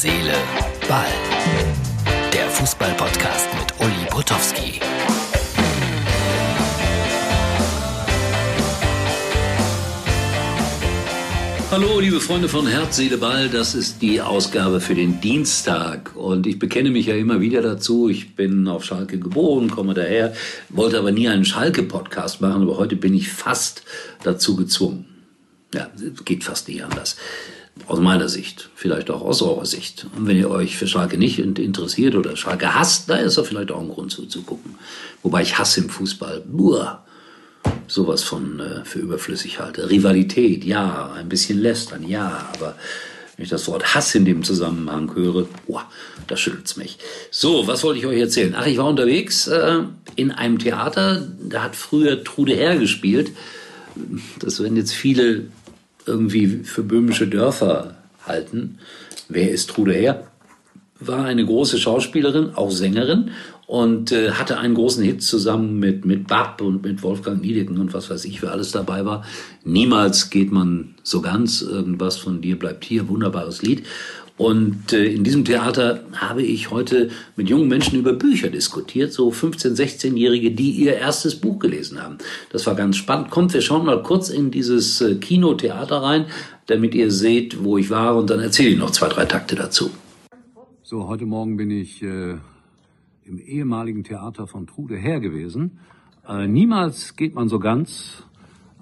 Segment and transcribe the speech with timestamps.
[0.00, 0.32] Seele,
[0.88, 1.06] Ball.
[2.32, 4.78] Der Fußball-Podcast mit Uli Potowski.
[11.72, 13.48] Hallo, liebe Freunde von Herz, Seele, Ball.
[13.48, 16.14] Das ist die Ausgabe für den Dienstag.
[16.14, 18.08] Und ich bekenne mich ja immer wieder dazu.
[18.08, 20.32] Ich bin auf Schalke geboren, komme daher,
[20.68, 22.62] wollte aber nie einen Schalke-Podcast machen.
[22.62, 23.82] Aber heute bin ich fast
[24.22, 25.06] dazu gezwungen.
[25.74, 25.90] Ja,
[26.24, 27.16] geht fast nicht anders.
[27.86, 30.06] Aus meiner Sicht, vielleicht auch aus eurer Sicht.
[30.16, 33.70] Und wenn ihr euch für Schalke nicht interessiert oder Schalke hasst, da ist da vielleicht
[33.70, 34.74] auch ein Grund zuzugucken.
[35.22, 36.42] Wobei ich hasse im Fußball.
[36.46, 37.04] Buah
[37.86, 39.90] sowas von äh, für überflüssig halte.
[39.90, 42.76] Rivalität, ja, ein bisschen lästern, ja, aber
[43.36, 45.84] wenn ich das Wort Hass in dem Zusammenhang höre, boah,
[46.26, 46.98] da schüttelt's mich.
[47.30, 48.54] So, was wollte ich euch erzählen?
[48.56, 49.80] Ach, ich war unterwegs äh,
[50.16, 53.32] in einem Theater, da hat früher Trude Herr gespielt.
[54.40, 55.46] Das werden jetzt viele
[56.08, 57.94] irgendwie für böhmische Dörfer
[58.26, 58.78] halten.
[59.28, 60.24] Wer ist Trude Herr?
[61.00, 63.30] War eine große Schauspielerin, auch Sängerin
[63.68, 67.92] und äh, hatte einen großen Hit zusammen mit, mit Bab und mit Wolfgang Niedecken und
[67.92, 69.24] was weiß ich, wer alles dabei war.
[69.62, 73.84] Niemals geht man so ganz, irgendwas von dir bleibt hier, wunderbares Lied.
[74.38, 79.30] Und äh, in diesem Theater habe ich heute mit jungen Menschen über Bücher diskutiert, so
[79.30, 82.18] 15-, 16-Jährige, die ihr erstes Buch gelesen haben.
[82.50, 83.30] Das war ganz spannend.
[83.30, 86.26] Kommt, wir schauen mal kurz in dieses äh, Kinotheater rein,
[86.66, 89.90] damit ihr seht, wo ich war und dann erzähle ich noch zwei, drei Takte dazu.
[90.84, 92.36] So, heute Morgen bin ich äh,
[93.24, 95.80] im ehemaligen Theater von Trude Herr gewesen.
[96.28, 98.22] Äh, niemals geht man so ganz,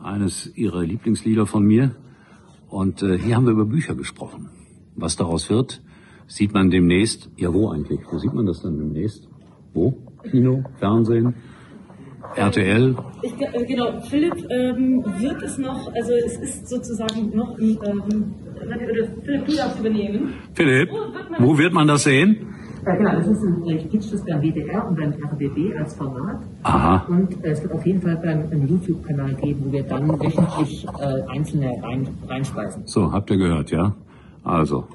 [0.03, 1.95] eines ihrer Lieblingslieder von mir.
[2.69, 4.51] Und äh, hier haben wir über Bücher gesprochen.
[4.97, 5.83] Was daraus wird,
[6.27, 7.31] sieht man demnächst.
[7.37, 8.01] Ja, wo eigentlich?
[8.11, 9.29] Wo sieht man das dann demnächst?
[9.75, 9.97] Wo?
[10.31, 11.35] Kino, Fernsehen,
[12.35, 12.97] RTL?
[13.23, 18.35] Ich, äh, genau, Philipp ähm, wird es noch, also es ist sozusagen noch, ähm,
[19.25, 20.35] Philipp, du darfst übernehmen.
[20.55, 22.55] Philipp, wo wird man, wo wird man das sehen?
[22.85, 26.41] Ja, genau, das ist ein, ich pitch das beim WDR und beim RBB als Format.
[26.63, 27.05] Aha.
[27.09, 30.87] Und äh, es wird auf jeden Fall beim einen YouTube-Kanal geben, wo wir dann wöchentlich
[31.01, 32.83] äh, einzelne rein, reinspeisen.
[32.87, 33.97] So, habt ihr gehört, ja?
[34.47, 34.87] Also.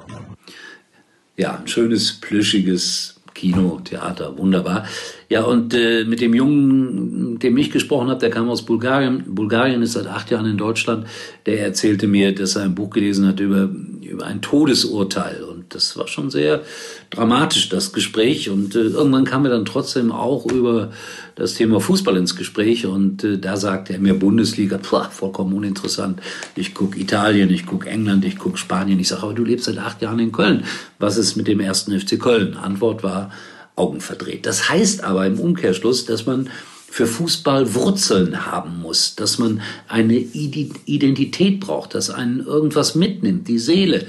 [1.36, 4.86] Ja, ein schönes, plüschiges Kino, Theater, wunderbar.
[5.30, 9.24] Ja, und äh, mit dem Jungen, mit dem ich gesprochen habe, der kam aus Bulgarien.
[9.28, 11.06] Bulgarien ist seit acht Jahren in Deutschland.
[11.46, 13.70] Der erzählte mir, dass er ein Buch gelesen hat über,
[14.02, 15.44] über ein Todesurteil.
[15.74, 16.62] Das war schon sehr
[17.10, 18.50] dramatisch, das Gespräch.
[18.50, 20.92] Und äh, irgendwann kam er dann trotzdem auch über
[21.36, 22.86] das Thema Fußball ins Gespräch.
[22.86, 26.22] Und äh, da sagte er mir Bundesliga, pf, vollkommen uninteressant.
[26.56, 29.00] Ich gucke Italien, ich gucke England, ich gucke Spanien.
[29.00, 30.66] Ich sage, aber du lebst seit acht Jahren in Köln.
[31.00, 32.56] Was ist mit dem ersten FC Köln?
[32.56, 33.32] Antwort war,
[33.76, 34.46] Augen verdreht.
[34.46, 36.50] Das heißt aber im Umkehrschluss, dass man
[36.92, 43.60] für Fußball Wurzeln haben muss, dass man eine Identität braucht, dass einen irgendwas mitnimmt, die
[43.60, 44.08] Seele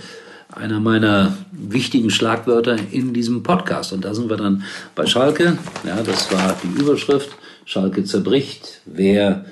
[0.52, 3.92] einer meiner wichtigen Schlagwörter in diesem Podcast.
[3.92, 4.64] Und da sind wir dann
[4.94, 5.58] bei Schalke.
[5.84, 7.30] Ja, das war die Überschrift.
[7.64, 8.80] Schalke zerbricht.
[8.84, 9.44] Wer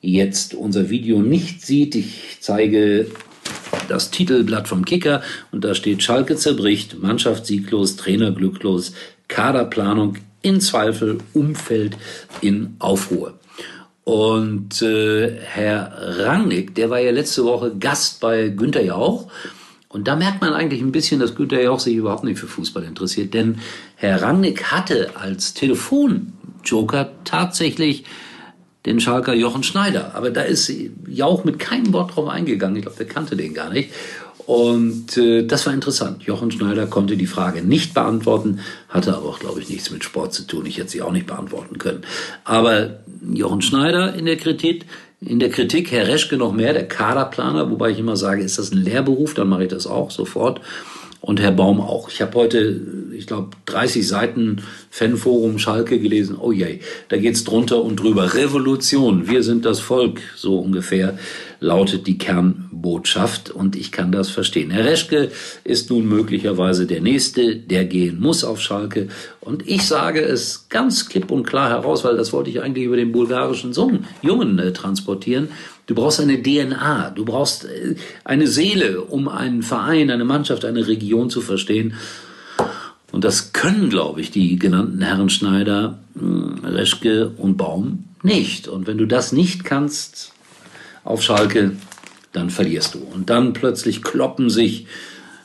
[0.00, 3.06] jetzt unser Video nicht sieht, ich zeige
[3.88, 8.92] das Titelblatt vom Kicker und da steht Schalke zerbricht, Mannschaft sieglos, Trainer glücklos,
[9.28, 11.96] Kaderplanung in Zweifel, Umfeld
[12.40, 13.38] in Aufruhr.
[14.04, 19.28] Und äh, Herr Rangnick, der war ja letzte Woche Gast bei Günter Jauch.
[19.92, 22.82] Und da merkt man eigentlich ein bisschen, dass Günter Jauch sich überhaupt nicht für Fußball
[22.82, 23.34] interessiert.
[23.34, 23.58] Denn
[23.96, 28.04] Herr Rangnick hatte als Telefonjoker tatsächlich
[28.86, 30.14] den Schalker Jochen Schneider.
[30.14, 30.72] Aber da ist
[31.06, 32.76] Jauch mit keinem Wort drauf eingegangen.
[32.76, 33.90] Ich glaube, der kannte den gar nicht.
[34.46, 36.24] Und äh, das war interessant.
[36.24, 40.32] Jochen Schneider konnte die Frage nicht beantworten, hatte aber auch, glaube ich, nichts mit Sport
[40.32, 40.66] zu tun.
[40.66, 42.02] Ich hätte sie auch nicht beantworten können.
[42.44, 43.00] Aber
[43.32, 44.86] Jochen Schneider in der Kritik,
[45.24, 48.72] in der Kritik, Herr Reschke noch mehr, der Kaderplaner, wobei ich immer sage, ist das
[48.72, 50.60] ein Lehrberuf, dann mache ich das auch sofort.
[51.22, 52.08] Und Herr Baum auch.
[52.08, 52.80] Ich habe heute,
[53.16, 54.60] ich glaube, 30 Seiten
[54.90, 56.36] Fanforum Schalke gelesen.
[56.36, 58.34] Oh je, da geht's drunter und drüber.
[58.34, 61.16] Revolution, wir sind das Volk, so ungefähr
[61.62, 64.70] lautet die Kernbotschaft und ich kann das verstehen.
[64.70, 65.30] Herr Reschke
[65.62, 69.08] ist nun möglicherweise der Nächste, der gehen muss auf Schalke
[69.40, 72.96] und ich sage es ganz klipp und klar heraus, weil das wollte ich eigentlich über
[72.96, 75.48] den bulgarischen Sohn, Jungen äh, transportieren.
[75.86, 80.86] Du brauchst eine DNA, du brauchst äh, eine Seele, um einen Verein, eine Mannschaft, eine
[80.86, 81.94] Region zu verstehen.
[83.10, 88.68] Und das können, glaube ich, die genannten Herren Schneider, hm, Reschke und Baum nicht.
[88.68, 90.32] Und wenn du das nicht kannst,
[91.04, 91.72] auf Schalke,
[92.32, 92.98] dann verlierst du.
[93.00, 94.86] Und dann plötzlich kloppen sich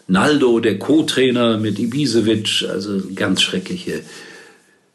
[0.07, 4.01] Naldo, der Co-Trainer mit Ibisevic, also ganz schreckliche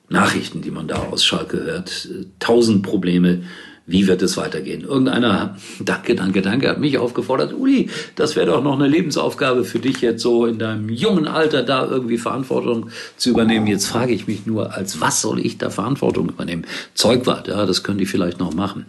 [0.08, 2.08] Nachrichten, die man da aus Schalke hört.
[2.38, 3.42] Tausend Probleme,
[3.84, 4.82] Wie wird es weitergehen?
[4.82, 9.80] Irgendeiner, danke, danke, danke, hat mich aufgefordert, Uli, das wäre doch noch eine Lebensaufgabe für
[9.80, 13.66] dich jetzt so in deinem jungen Alter da irgendwie Verantwortung zu übernehmen.
[13.66, 16.64] Jetzt frage ich mich nur, als was soll ich da Verantwortung übernehmen?
[16.94, 18.86] Zeugwart, ja, das können die vielleicht noch machen.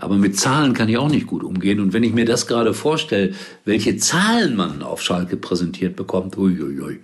[0.00, 1.80] Aber mit Zahlen kann ich auch nicht gut umgehen.
[1.80, 3.34] Und wenn ich mir das gerade vorstelle,
[3.64, 7.00] welche Zahlen man auf Schalke präsentiert bekommt, uiuiui.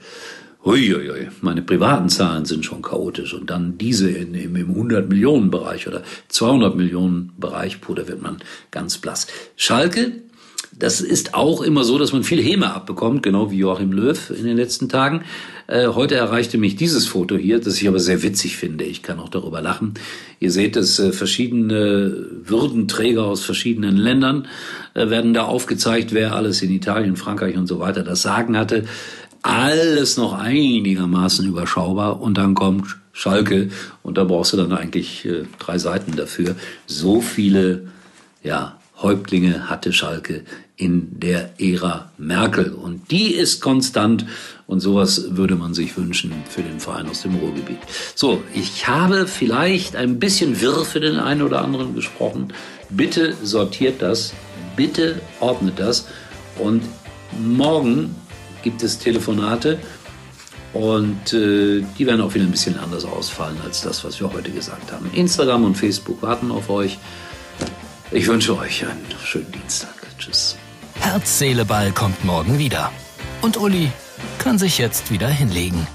[0.64, 5.50] Uiuiui, meine privaten Zahlen sind schon chaotisch und dann diese in, im, im 100 Millionen
[5.50, 8.38] Bereich oder 200 Millionen Bereich, puh, da wird man
[8.70, 9.26] ganz blass.
[9.56, 10.24] Schalke
[10.76, 14.44] das ist auch immer so, dass man viel Häme abbekommt, genau wie Joachim Löw in
[14.44, 15.22] den letzten Tagen.
[15.66, 18.84] Äh, heute erreichte mich dieses Foto hier, das ich aber sehr witzig finde.
[18.84, 19.94] Ich kann auch darüber lachen.
[20.40, 24.48] Ihr seht es, äh, verschiedene Würdenträger aus verschiedenen Ländern
[24.94, 28.84] äh, werden da aufgezeigt, wer alles in Italien, Frankreich und so weiter das Sagen hatte.
[29.44, 33.68] Alles noch einigermaßen überschaubar und dann kommt Schalke
[34.02, 36.56] und da brauchst du dann eigentlich äh, drei Seiten dafür.
[36.86, 37.88] So viele,
[38.42, 40.44] ja, Häuptlinge hatte Schalke
[40.76, 42.72] in der Ära Merkel.
[42.72, 44.24] Und die ist konstant.
[44.66, 47.80] Und sowas würde man sich wünschen für den Verein aus dem Ruhrgebiet.
[48.14, 52.54] So, ich habe vielleicht ein bisschen wirr für den einen oder anderen gesprochen.
[52.88, 54.32] Bitte sortiert das.
[54.74, 56.06] Bitte ordnet das.
[56.58, 56.82] Und
[57.38, 58.14] morgen
[58.64, 59.78] gibt es Telefonate.
[60.72, 64.50] Und äh, die werden auch wieder ein bisschen anders ausfallen als das, was wir heute
[64.50, 65.08] gesagt haben.
[65.14, 66.98] Instagram und Facebook warten auf euch.
[68.10, 69.94] Ich wünsche euch einen schönen Dienstag.
[70.18, 70.56] Tschüss.
[70.98, 72.90] Herz, Seele, Ball kommt morgen wieder.
[73.40, 73.92] Und Uli
[74.38, 75.86] kann sich jetzt wieder hinlegen.